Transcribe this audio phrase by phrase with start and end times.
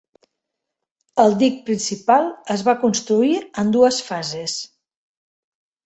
[1.23, 4.61] El dic principal es va construir en dues fases.